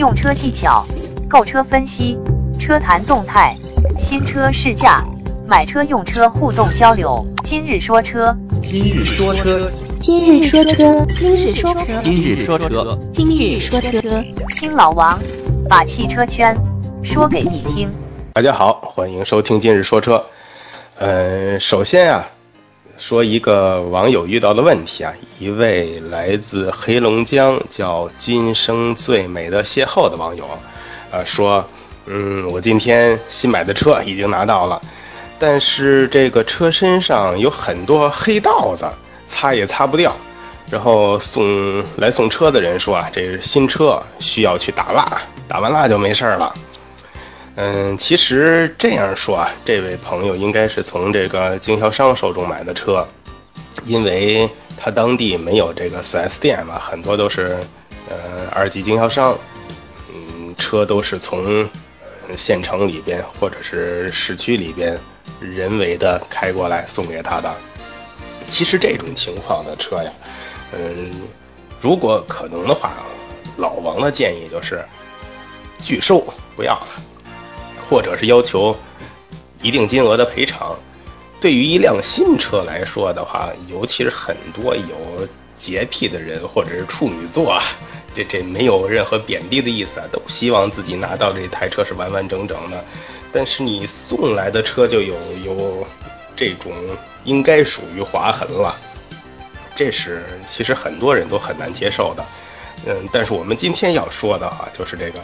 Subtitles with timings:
[0.00, 0.86] 用车技巧、
[1.28, 2.18] 购车分析、
[2.58, 3.54] 车谈动态、
[3.98, 5.04] 新车试驾、
[5.46, 7.22] 买车用车互动交流。
[7.44, 14.00] 今日说车，今日说车，今日说车，今日说车，今日说车，今日说车，
[14.58, 15.20] 听老王
[15.68, 16.56] 把汽车圈
[17.02, 17.90] 说给你听。
[18.32, 20.24] 大家好，欢迎收听今日说车。
[20.96, 22.26] 呃，首先啊，
[23.00, 30.46] 说一个网友遇到的问题啊，一位来自黑龙江叫“今生最美的邂逅”的网友，
[31.10, 31.64] 呃，说，
[32.04, 34.78] 嗯，我今天新买的车已经拿到了，
[35.38, 38.84] 但是这个车身上有很多黑道子，
[39.28, 40.14] 擦也擦不掉。
[40.70, 46.54] 然后送来送车的人说啊，这是新车，需要去打蜡，打完蜡就没事了。
[47.56, 53.06] 嗯，其实这样说啊，这位朋友应该是从这个经销商手中买的车，
[53.84, 57.58] 因为他当地没有这个 4S 店嘛，很多都是
[58.08, 59.36] 呃二级经销商，
[60.14, 61.68] 嗯，车都是从
[62.36, 64.96] 县城里边或者是市区里边
[65.40, 67.52] 人为的开过来送给他的。
[68.48, 70.10] 其实这种情况的车呀，
[70.72, 71.10] 嗯，
[71.80, 72.92] 如果可能的话，
[73.58, 74.82] 老王的建议就是
[75.82, 76.24] 拒收，
[76.56, 76.86] 不要了。
[77.90, 78.74] 或者是要求
[79.60, 80.76] 一定金额的赔偿。
[81.40, 85.26] 对于一辆新车来说的话，尤其是很多有
[85.58, 87.62] 洁癖的人或者是处女座啊，
[88.14, 92.84] 这这没有任何贬低的意思啊，都希望自己拿到这台车是完完整整的。
[93.32, 95.86] 但是你送来的车就有有
[96.36, 96.72] 这种
[97.24, 98.76] 应该属于划痕了，
[99.74, 102.24] 这是其实很多人都很难接受的。
[102.86, 105.18] 嗯，但是我们今天要说的哈，就是这个。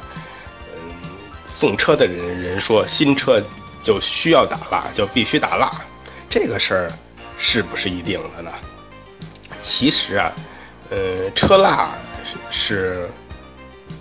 [1.46, 3.42] 送车的人人说新车
[3.82, 5.70] 就需要打蜡，就必须打蜡，
[6.28, 6.92] 这个事儿
[7.38, 8.50] 是不是一定的呢？
[9.62, 10.32] 其实啊，
[10.90, 11.94] 呃，车蜡
[12.50, 13.08] 是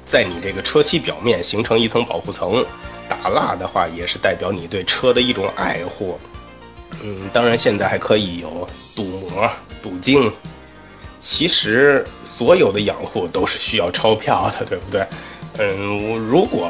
[0.06, 2.66] 在你这个车漆表面形成一层保护层，
[3.08, 6.20] 打蜡的话也是代表你对车的一种爱护。
[7.02, 9.50] 嗯，当然现在还可以有镀膜、
[9.84, 10.31] 镀晶。
[11.19, 15.06] 其实所有的养护都是需要钞票的，对不对？
[15.58, 16.68] 嗯，我如果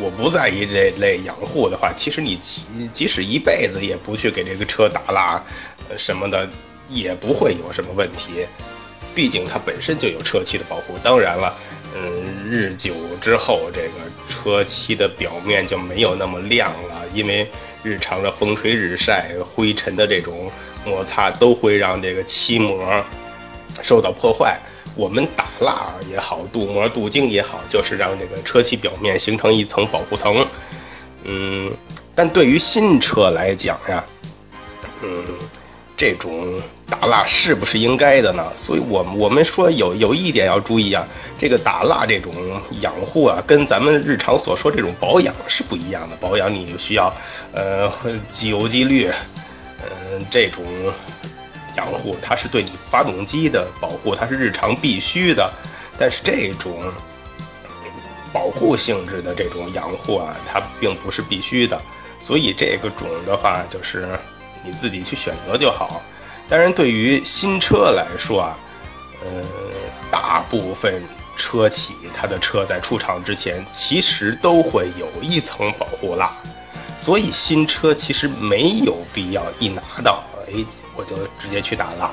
[0.00, 2.62] 我不在意这类养护的话，其实你即
[2.94, 5.42] 即使一辈子也不去给这个车打蜡，
[5.98, 6.48] 什么的，
[6.88, 8.46] 也不会有什么问题。
[9.14, 10.94] 毕竟它本身就有车漆的保护。
[11.02, 11.54] 当然了，
[11.94, 13.90] 嗯，日久之后，这个
[14.26, 17.46] 车漆的表面就没有那么亮了，因为
[17.82, 20.50] 日常的风吹日晒、灰尘的这种
[20.86, 23.04] 摩擦，都会让这个漆膜
[23.80, 24.58] 受到破坏。
[24.94, 30.46] 我们打蜡也好，镀膜、镀晶也好，就是让这个车漆表面形成一层保护层。
[31.24, 31.72] 嗯，
[32.14, 34.04] 但对于新车来讲呀，
[35.02, 35.24] 嗯，
[35.96, 38.52] 这种打蜡是不是应该的呢？
[38.54, 41.06] 所以，我我们说有有一点要注意啊，
[41.38, 42.34] 这个打蜡这种
[42.82, 46.16] 养护啊，跟咱们日常所说这种保养是不一样的。
[46.16, 47.10] 保养你就需要
[47.54, 47.90] 呃
[48.30, 49.08] 机油机滤，
[49.80, 50.62] 嗯，这种。
[51.76, 55.52] 养护它是对你发动机的保护，它是日常必须的。
[55.98, 56.82] 但是这种
[58.32, 61.80] 保护性质的这种养护啊，它并不是必须的。
[62.18, 64.08] 所以这个种的话，就是
[64.64, 66.00] 你自己去选择就好。
[66.48, 68.58] 当然，对于新车来说啊，
[69.22, 69.42] 呃，
[70.10, 71.02] 大部分
[71.36, 76.32] 车企它的车在出厂之前，其实都会有一层保护蜡。
[76.98, 80.64] 所以新车其实没有必要一拿到，哎。
[80.94, 82.10] 我就直接去打蜡，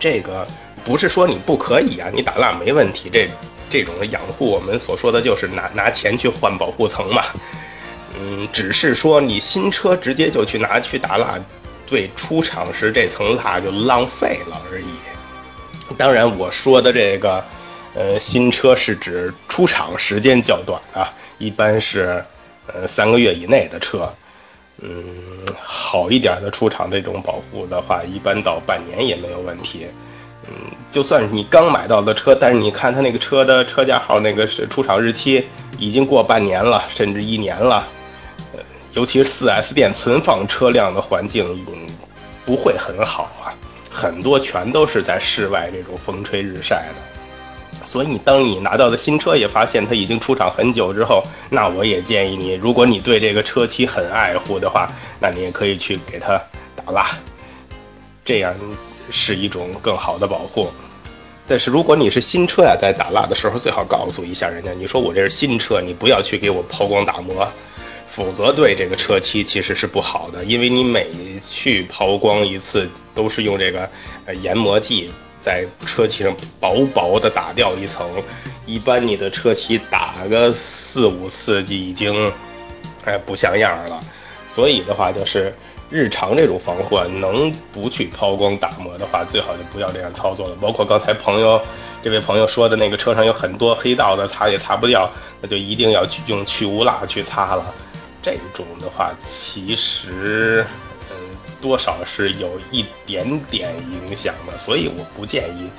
[0.00, 0.48] 这个
[0.82, 3.10] 不是说你不可以啊，你打蜡没问题。
[3.12, 3.28] 这
[3.70, 7.22] 这种养护，我们所说的就是拿拿钱去换保护层嘛。
[8.18, 11.38] 嗯，只是说你新车直接就去拿去打蜡，
[11.86, 15.94] 对出厂时这层蜡就浪费了而已。
[15.98, 17.44] 当然，我说的这个
[17.94, 22.24] 呃新车是指出厂时间较短啊，一般是
[22.66, 24.10] 呃三个月以内的车。
[24.80, 24.94] 嗯，
[25.60, 29.86] 好一点的出厂这种保护的话，一般到半年也没有问题。
[30.48, 30.52] 嗯，
[30.90, 35.46] 就算是你刚买到的车，但是你看它那个车的车架号那个是出厂日期
[35.78, 37.86] 已经过半年了，甚至一年了。
[38.52, 38.60] 呃，
[38.92, 41.64] 尤其是 4S 店存放车辆的环境，
[42.44, 43.54] 不会很好啊，
[43.88, 47.21] 很多全都是在室外这种风吹日晒的。
[47.84, 54.90] 所以当你拿到的新车也发现它已经出厂很久之后，那我也建议你，如果你对这个车漆很爱护的话，
[55.20, 56.40] 那你也可以去给它
[56.76, 57.18] 打蜡，
[58.24, 58.54] 这样
[59.10, 60.70] 是一种更好的保护。
[61.46, 67.46] 但是如果你是新车呀，在打蜡的时候最好告诉一下人家，你说我这是新车，你不要去给我抛光打磨，
[68.08, 71.08] 否则对这个车漆其实是不好的，因为你每
[71.46, 73.90] 去抛光一次都是用这个
[74.26, 75.10] 呃研磨剂。
[75.42, 78.08] 在车漆上薄薄的打掉一层，
[78.64, 82.32] 一般你的车漆打个四五次就已经
[83.04, 84.00] 哎不像样了。
[84.46, 85.52] 所以的话，就是
[85.90, 90.56] 日常这种防护啊，能不去抛光打磨的话，最好就不要这样操作了。
[90.60, 91.60] 包括刚才朋友
[92.02, 95.10] 这位朋友说的那个车上有很多黑道的，擦也擦不掉，
[95.40, 97.74] 那就一定要去用去污蜡去擦了。
[98.22, 100.64] 这种的话，其实
[101.62, 105.70] 多少是有一点点影响的，所以我不建议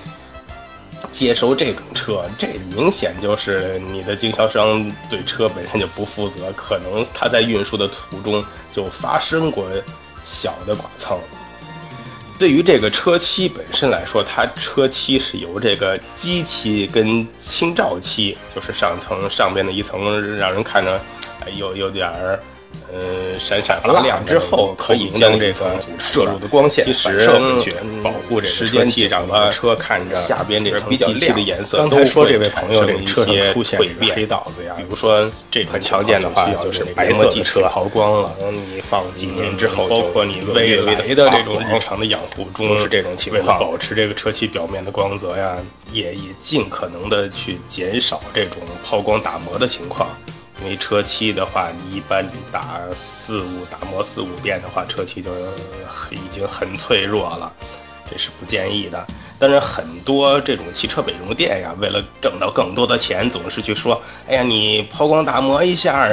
[1.11, 2.23] 接收这种车。
[2.39, 8.43] 这明显就是你的经销商对车本身就不负责，可能他在运输的途中
[8.73, 9.67] 就发生过
[10.23, 11.19] 小的剐蹭。
[12.39, 20.99] 对于这个车漆本身来说，它车漆是由这个基漆跟清照漆，就是上层上边的一层，让人看着。
[21.57, 22.39] 有有点儿，
[22.91, 27.73] 呃，闪闪发亮之后，可以将这个射入的光线反射回去，
[28.03, 31.77] 保护这个车漆，让车看着下边这个比较亮的颜色。
[31.79, 33.79] 刚才说这位朋友这车上出现
[34.15, 45.57] 黑道子呀，比如说这很常见的话就是白色的车抛光了，你放几年之后，包括你未来的这种日常的养护中是这种情况，保持这个车漆表面的光泽呀，
[45.91, 50.07] 也也尽可能的去减少这种抛光打磨的情况。
[50.63, 55.29] 因为车漆的话，你一般打四五打磨四五遍的话，车漆就
[56.09, 57.51] 已经很脆弱了，
[58.09, 59.05] 这是不建议的。
[59.37, 66.09] 但是，很多这种汽车美容店呀，为了挣到更多的钱，总是去说：“哎呀，你抛光打磨一下，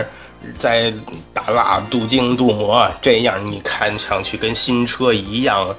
[0.59, 0.93] 再
[1.33, 5.73] 打蜡镀晶镀膜，这样你看上去跟新车一样，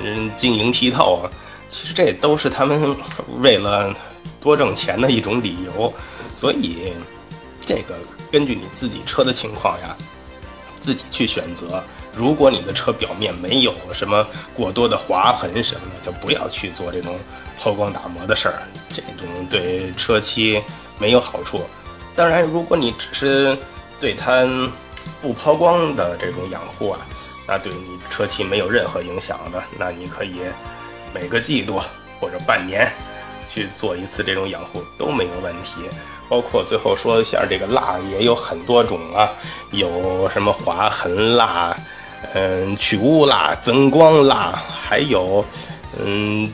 [0.00, 1.28] 嗯，晶莹剔透。”
[1.68, 2.94] 其实这都是他们
[3.40, 3.92] 为了
[4.40, 5.92] 多挣钱的一种理由，
[6.36, 6.92] 所以。
[7.64, 7.98] 这个
[8.30, 9.96] 根据你自己车的情况呀，
[10.80, 11.82] 自己去选择。
[12.14, 17.18] 如果你的车表面没有什么过多的划痕什么的，就不要去做这种
[17.58, 18.62] 抛光打磨的事儿，
[18.92, 20.62] 这种对车漆
[20.98, 21.62] 没有好处。
[22.14, 23.56] 当然，如果你只是
[23.98, 24.46] 对它
[25.22, 27.00] 不抛光的这种养护啊，
[27.48, 30.42] 那对你车漆没有任何影响的，那你可以
[31.14, 31.80] 每个季度
[32.20, 32.92] 或者半年
[33.52, 35.82] 去做一次这种养护都没有问题。
[36.28, 39.30] 包括最后说一下，这个蜡也有很多种啊，
[39.70, 41.76] 有什么划痕蜡，
[42.32, 45.44] 嗯，去污蜡、增光蜡，还有
[46.02, 46.50] 嗯，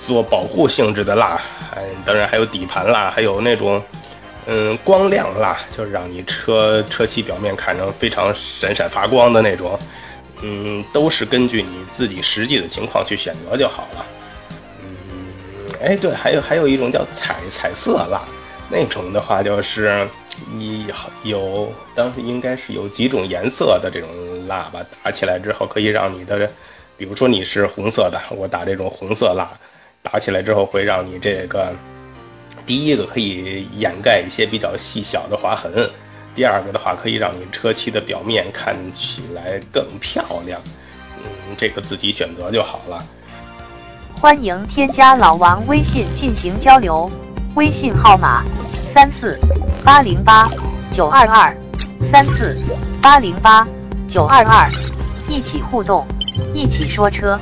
[0.00, 1.40] 做保护性质的蜡，
[1.74, 3.82] 嗯，当然还有底盘蜡，还有那种
[4.46, 9.76] 嗯光亮蜡，就是让你车车漆表面看着非常闪闪发光的那种，
[10.42, 14.06] 嗯，都是根据你自己实际的情况去选择就好了。
[15.80, 18.22] 哎，对，还有还有一种叫彩彩色蜡。
[18.72, 20.06] 那种的话就是
[20.54, 20.86] 你
[21.24, 24.08] 有当时应该是有几种颜色的这种
[24.46, 26.48] 蜡吧，打起来之后可以让你的，
[26.96, 29.50] 比如说你是红色的，我打这种红色蜡，
[30.02, 31.72] 打起来之后会让你这个
[32.64, 35.90] 第一个可以掩盖一些比较细小的划痕，
[36.36, 40.62] 第二个的话可以让你车漆的表面看起来更漂亮，
[41.18, 43.04] 嗯，这个自己选择就好了。
[44.20, 47.10] 欢迎添加老王微信进行交流。
[47.56, 48.44] 微信号码
[48.92, 49.40] 三四
[49.82, 50.50] 八零八
[50.92, 51.56] 九二二
[52.12, 52.54] 三四
[53.00, 53.66] 八零八
[54.06, 54.70] 九二二，
[55.26, 56.06] 一起互动，
[56.52, 57.40] 一起说车。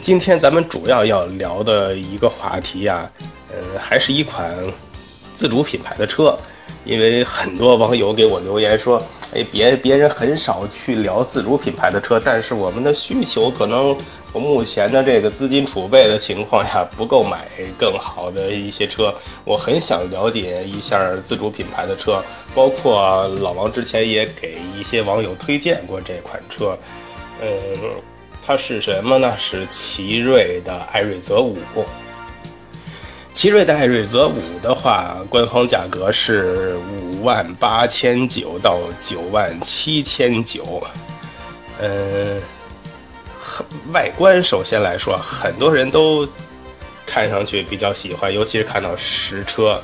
[0.00, 3.10] 今天咱们主要要聊的一个话题呀，
[3.50, 4.54] 呃，还是一款
[5.36, 6.36] 自主品牌的车。
[6.84, 9.00] 因为很多网友给我留言说，
[9.32, 13.96] 哎，别别人很少去聊自主品牌的车，但是我们的需求可能。
[14.32, 19.14] 我目前的这个资金储备的情况下，不够买更好的一些车。
[19.44, 22.22] 我很想了解一下自主品牌的车，
[22.54, 26.76] 包括老王之前也给一些网友推荐过这款车。
[27.40, 27.48] 嗯，
[28.44, 29.34] 它是什么呢？
[29.38, 31.56] 是奇瑞的艾瑞泽五。
[33.36, 40.82] 奇瑞的艾瑞泽五的话，官方价格是五万八千九到九万七千九。
[41.78, 42.40] 嗯。
[43.92, 46.26] 外观首先来说，很多人都
[47.04, 49.82] 看上去比较喜欢，尤其是看到实车，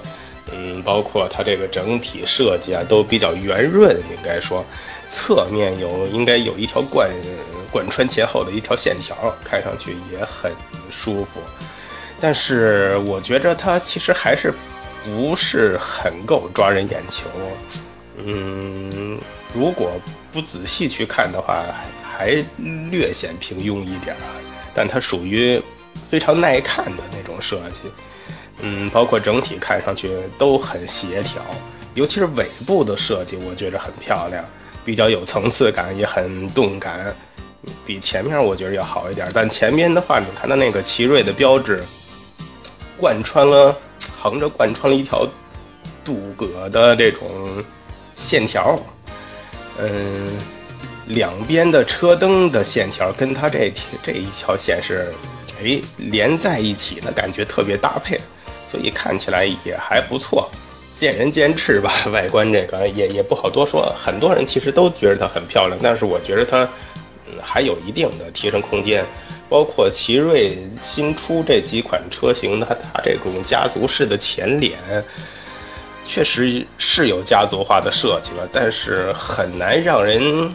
[0.50, 4.64] 嗯，包括它这个整体设计啊，都比较圆润，应该说，
[5.12, 7.11] 侧面有应该有一条贯
[7.71, 10.50] 贯穿前后的一条线条，看上去也很
[10.90, 11.40] 舒服。
[12.23, 14.55] 但是我觉着它其实还是
[15.05, 17.25] 不是很够抓人眼球，
[18.25, 19.19] 嗯，
[19.52, 19.91] 如果
[20.33, 21.67] 不仔细去看的话。
[22.14, 22.45] 还
[22.91, 24.37] 略显平庸一点啊，
[24.75, 25.61] 但它属于
[26.11, 27.91] 非常耐看的那种设计，
[28.61, 31.43] 嗯，包括整体看上去都很协调，
[31.95, 34.45] 尤其是尾部的设计，我觉着很漂亮，
[34.85, 37.12] 比较有层次感，也很动感。
[37.85, 39.26] 比前面我觉得要好一点。
[39.35, 41.83] 但前面的话，你看它那个奇瑞的标志，
[42.99, 43.77] 贯穿了
[44.21, 45.27] 横着贯穿了一条
[46.05, 47.63] 镀铬的这种
[48.17, 48.79] 线条，
[49.79, 50.39] 嗯，
[51.07, 53.73] 两边的车灯的线条跟它这
[54.03, 55.13] 这一条线是
[55.61, 58.21] 哎连在一起的感觉特别搭配，
[58.71, 60.51] 所以看起来也还不错。
[60.99, 63.93] 见仁见智吧， 外观这个也也不好多说。
[63.97, 66.63] 很多人其实都觉得它很漂亮，但是我觉得它
[67.27, 69.05] 嗯还有一定的提升空间。
[69.52, 74.78] 包括奇瑞新出这几款车型呢，它这种家族式的前脸，
[76.06, 80.50] 确实是有家族化的设计了，但是很难让人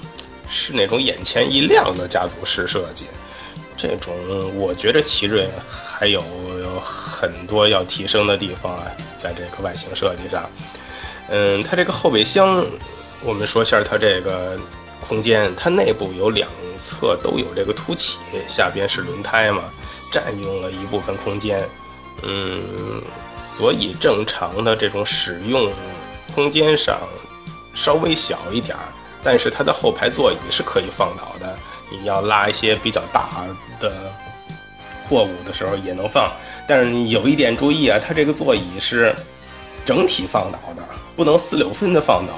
[0.49, 3.05] 是那种眼前一亮的家族式设计。
[3.77, 4.11] 这种
[4.57, 6.23] 我觉得奇瑞还有
[6.59, 10.49] 有很多要提升的地方啊，在这个外形设计上。
[11.29, 12.65] 嗯，它这个后备箱，
[13.23, 14.57] 我们说下它这个
[15.07, 19.63] 空间，它内部有两侧都有这个凸起，下边是轮胎嘛，
[20.11, 21.67] 占用了一部分空间。
[22.23, 23.01] 嗯，
[23.37, 25.71] 所以正常的这种使用
[26.33, 26.99] 空间上
[27.75, 28.85] 稍微小一点儿，
[29.23, 31.55] 但是它的后排座椅是可以放倒的。
[31.89, 33.45] 你要拉一些比较大
[33.79, 34.11] 的
[35.07, 36.31] 货物的时候也能放，
[36.67, 39.15] 但是有一点注意啊，它这个座椅是
[39.85, 40.83] 整体放倒的，
[41.15, 42.33] 不能四六分的放倒，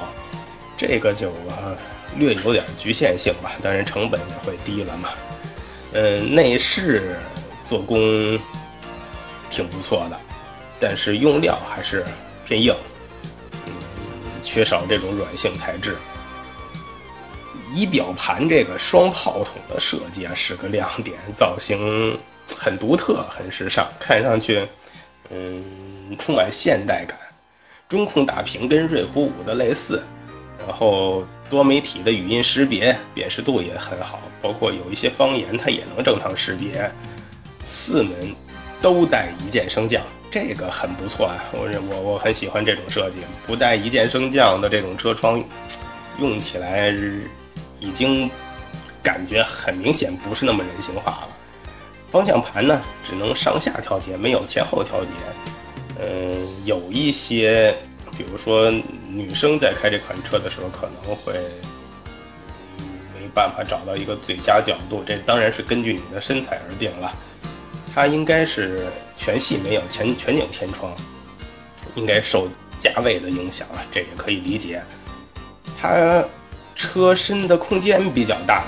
[0.78, 1.74] 这个就啊
[2.18, 5.10] 略有点局限性吧，当然成本也会低了嘛。
[5.94, 7.18] 嗯，内饰
[7.64, 8.40] 做工
[9.50, 10.20] 挺不错的，
[10.80, 12.06] 但是用料还是
[12.46, 12.76] 偏硬，
[13.66, 13.74] 嗯，
[14.44, 15.98] 缺少这种软性材质。
[17.74, 22.18] 仪表盘这个双炮筒的设计啊是个亮点，造型
[22.58, 24.68] 很独特，很时尚，看上去
[25.30, 25.64] 嗯
[26.18, 27.18] 充满现代感。
[27.88, 30.04] 中控大屏跟瑞虎五的类似，
[30.60, 36.90] 然后多媒体的语音识别，辨识度也很好，包括有一些方言它也能正常识别。
[37.68, 38.14] 四门
[38.82, 45.44] 都带一键升降，这个很不错啊，我我我很喜欢这种设计，不带一键升降的这种车窗
[46.20, 46.94] 用起来。
[47.82, 48.30] 已经
[49.02, 51.30] 感觉很明显不是那么人性化了。
[52.12, 55.12] 方向盘呢，只能上下调节，没有前后调节。
[55.98, 57.74] 嗯，有一些，
[58.18, 58.70] 比如说
[59.12, 61.34] 女生在开这款车的时候，可能会
[63.14, 65.04] 没办法找到一个最佳角度。
[65.06, 67.14] 这当然是根据你的身材而定了。
[67.94, 70.96] 它应该是全系没有全全景天窗，
[71.96, 72.48] 应该受
[72.80, 74.82] 价位的影响啊，这也可以理解。
[75.80, 76.24] 它。
[76.76, 78.64] 车身的空间比较大，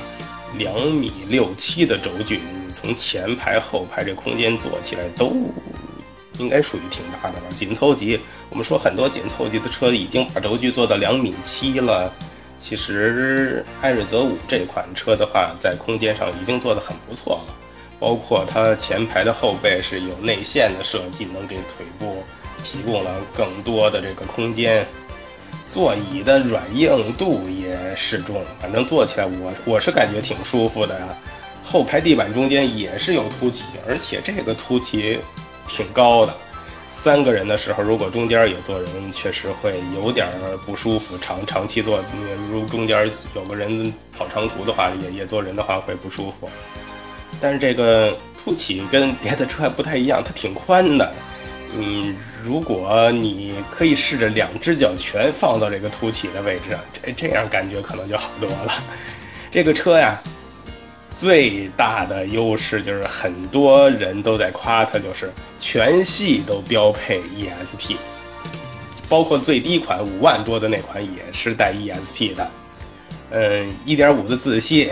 [0.58, 5.50] 两米六七的轴距，你从前排后排这空间坐起来都
[6.42, 7.54] 应该属于挺大的了。
[7.56, 8.20] 紧凑级，
[8.50, 12.12] 我们说很多紧凑级的车已经把轴距做到两米七了。
[12.58, 17.54] 其实艾瑞泽五这款车的话，在空间上已经做得很不错了，
[18.00, 22.24] 包括它前排的后背是有内线的设计，能给腿部
[22.64, 24.86] 提供了更多的这个空间。
[25.70, 31.08] 座椅的软硬度也适中，反正坐起来我我是感觉挺舒服的呀。
[31.64, 35.20] 后排地板中间也是有凸起，而且这个凸起
[35.68, 36.34] 挺高的。
[36.98, 40.28] 三个人的时候，如果中间也坐人，确实会有点
[40.66, 41.18] 不舒服。
[41.18, 42.00] 长长期坐，
[42.52, 46.48] 如中间有个人跑长途的话，也也坐人的话会不舒服。
[47.40, 51.12] 但是这个凸起跟别的车还不太一样，它挺宽的。
[51.74, 58.84] 嗯，如果你可以试着两只脚全放到这个凸起的位置，这这样感觉可能就好多了。
[59.50, 60.22] 这个车呀，
[61.18, 67.96] 最大的优势就是很多人都在夸它，就是全系都标配 ESP，
[69.08, 72.50] 包括最低款五万多的那款也是带 ESP 的。
[73.30, 74.92] 嗯，一点五的自吸，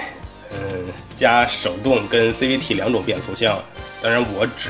[0.51, 0.85] 嗯，
[1.15, 3.59] 加手动跟 CVT 两种变速箱。
[4.01, 4.69] 当然，我只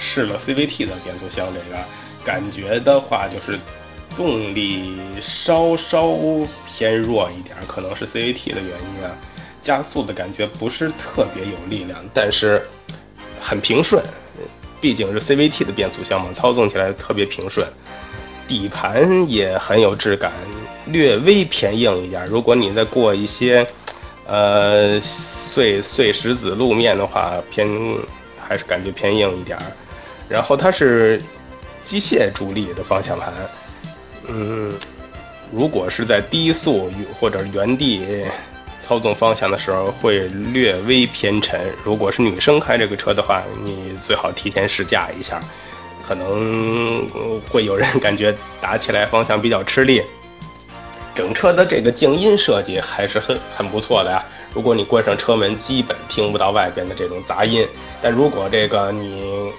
[0.00, 1.78] 试了 CVT 的变速箱，这个
[2.24, 3.56] 感觉的话，就是
[4.16, 6.08] 动力稍稍
[6.66, 9.16] 偏弱一点，可能是 CVT 的原因啊。
[9.64, 12.62] 加速的感觉不是特别有力量，但是
[13.40, 14.00] 很平顺，
[14.80, 17.66] 毕竟是 CVT 的变速箱嘛，操纵起来特别平顺。
[18.46, 20.30] 底盘也很有质感，
[20.86, 22.24] 略微偏硬一点。
[22.26, 23.66] 如果你再过一些
[24.26, 27.66] 呃碎碎石子路面的话，偏。
[28.46, 29.64] 还是感觉偏硬一点儿，
[30.28, 31.18] 然后它是
[31.82, 33.32] 机械助力的方向盘，
[34.28, 34.70] 嗯，
[35.50, 38.04] 如果是在低速或者原地
[38.86, 41.72] 操纵方向的时候，会略微偏沉。
[41.82, 45.40] 如果是女生开这个车的话，你最好提前试驾一下，
[46.06, 47.08] 可能
[47.50, 50.02] 会有人感觉打起来方向比较吃力。
[51.14, 54.22] 整车的这个静音设计还是很很不错的呀。
[54.52, 57.66] 如果你关上车门，基本听不到外边的这种杂音。
[58.02, 59.50] 但如果这个你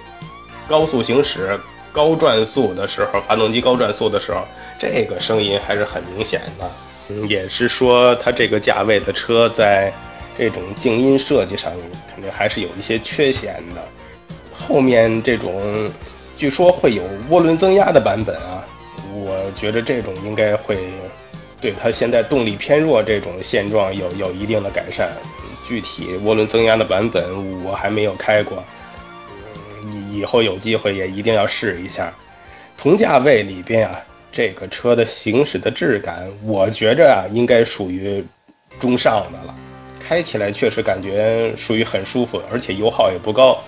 [0.68, 1.58] 高速行驶、
[1.92, 4.42] 高转速的时候，发动机高转速的时候，
[4.78, 6.70] 这个声音还是很明显的。
[7.28, 9.92] 也是说它这个价位的车在
[10.36, 11.72] 这种静音设计上
[12.12, 13.82] 肯定还是有一些缺陷的。
[14.52, 15.90] 后面这种
[16.36, 18.64] 据说会有涡轮增压的版本啊，
[19.14, 20.78] 我觉得这种应该会。
[21.58, 25.10] 对它现在动力偏弱这种现状有有一定的改善，
[25.66, 28.62] 具体涡轮增压的版本我还没有开过，
[29.82, 32.12] 嗯，以后有机会也一定要试一下。
[32.76, 33.98] 同价位里边啊，
[34.32, 38.24] 这个车的行驶的质感，我觉着啊应该属于
[38.78, 39.54] 中上的了，
[39.98, 43.58] 开起来确实感觉属于很舒服，而且油耗也不高。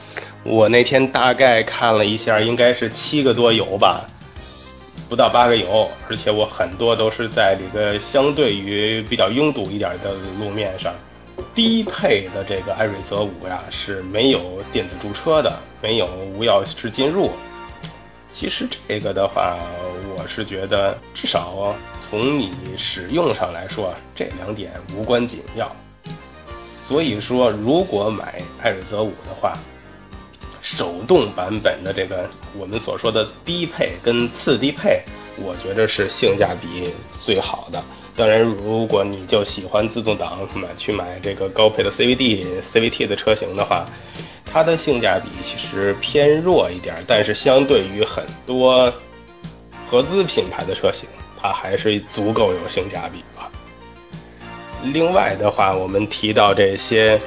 [0.45, 4.09] 我那天大概看了一下，应该是七个多油吧。
[5.09, 10.93] 不到八个油，而且我很多都是在这个相对于比较拥堵一点的路面上。
[11.55, 15.51] 低配的这个艾瑞泽五呀是没有电子驻车的，
[15.81, 17.31] 没有无钥匙进入。
[18.31, 19.57] 其实这个的话，
[20.17, 25.75] 我是觉得至少从你使用上来说，这两点无关紧要。
[26.81, 29.59] 所以说，如果买艾瑞泽五的话，
[30.63, 35.03] 手动版本的这个我们所说的低配跟次低配，
[35.37, 36.93] 我觉得是性价比
[37.23, 37.83] 最好的。
[38.15, 43.87] 当然，如果你就喜欢自动挡，买去买这个高配的 CVT、CVT 的车型的话，
[44.53, 48.93] 它的性价比其实偏弱一点，但是相对于很多
[49.87, 51.09] 合资品牌的车型，
[51.41, 54.91] 它还是足够有性价比的。
[54.93, 57.21] 另外的话，我们提到这些。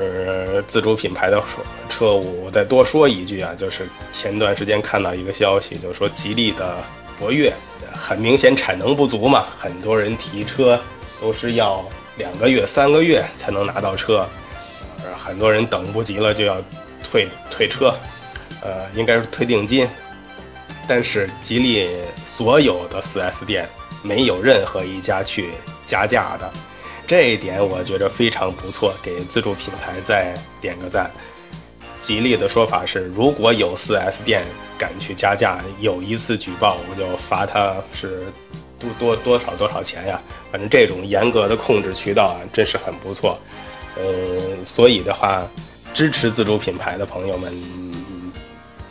[0.00, 1.40] 呃，自主品牌的
[1.88, 6.78] 车，我再多说一句啊，就是前段时间看到一个消息，就是说吉利的
[7.18, 7.52] 博越，
[7.92, 10.80] 很明显产能不足嘛，很多人提车
[11.20, 11.84] 都是要
[12.16, 14.26] 两个月、三个月才能拿到车，
[15.16, 16.56] 很多人等不及了就要
[17.02, 17.94] 退退车，
[18.60, 19.88] 呃，应该是退定金，
[20.86, 21.88] 但是吉利
[22.26, 23.68] 所有的 4S 店
[24.02, 25.50] 没有任何一家去
[25.86, 26.50] 加价的。
[27.06, 31.10] 这一点我觉得非常不错，给自主品牌再点个赞。
[32.00, 34.44] 吉利的说法是，如果有 4S 店
[34.76, 38.24] 敢去加价，有一次举报我就罚他是
[38.78, 40.20] 多多多少多少钱呀。
[40.50, 43.38] 反正这种严格的控制渠道啊，真是很不错。
[43.96, 45.46] 呃，所以的话，
[45.92, 47.52] 支持自主品牌的朋友们，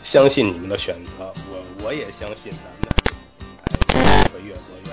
[0.04, 4.91] 相信你们的选择，我我也相信咱们会越做越。